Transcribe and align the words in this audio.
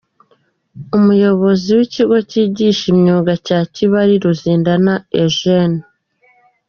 Umuyobozi 0.97 1.67
w’ikigo 1.77 2.17
cyigisha 2.29 2.85
imyuga 2.93 3.33
cya 3.45 3.59
Kibali, 3.73 4.15
Ruzindana 4.23 4.93
Eugene. 5.21 5.79